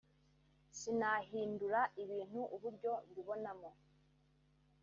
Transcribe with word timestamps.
Sinahindura 0.77 1.79
ibintu 2.03 2.41
uburyo 2.55 2.91
mbibonamo 3.09 3.69